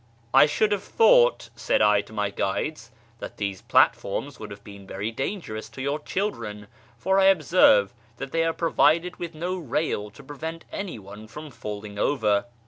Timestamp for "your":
5.83-5.99